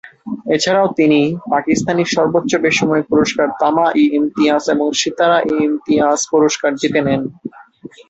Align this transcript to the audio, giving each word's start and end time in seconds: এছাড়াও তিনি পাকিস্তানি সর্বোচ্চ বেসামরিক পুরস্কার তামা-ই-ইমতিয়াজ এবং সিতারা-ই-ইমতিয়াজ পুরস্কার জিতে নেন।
এছাড়াও 0.55 0.87
তিনি 0.99 1.19
পাকিস্তানি 1.53 2.03
সর্বোচ্চ 2.15 2.51
বেসামরিক 2.63 3.05
পুরস্কার 3.11 3.47
তামা-ই-ইমতিয়াজ 3.61 4.63
এবং 4.75 4.87
সিতারা-ই-ইমতিয়াজ 5.01 6.19
পুরস্কার 6.31 6.71
জিতে 6.81 7.01
নেন। 7.07 7.21